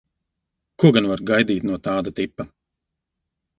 Ko 0.83 0.91
gan 0.95 1.09
var 1.11 1.23
gaidīt 1.33 1.69
no 1.71 1.79
tāda 1.89 2.17
tipa? 2.23 2.49